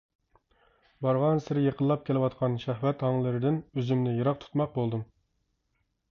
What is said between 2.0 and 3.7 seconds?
كېلىۋاتقان شەھۋەت ھاڭلىرىدىن